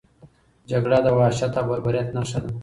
[0.69, 2.49] جګړه د وحشت او بربریت نښه ده.